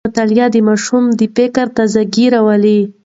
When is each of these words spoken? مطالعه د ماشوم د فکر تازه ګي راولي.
مطالعه 0.09 0.47
د 0.53 0.57
ماشوم 0.67 1.03
د 1.19 1.21
فکر 1.37 1.65
تازه 1.77 2.01
ګي 2.13 2.25
راولي. 2.33 2.79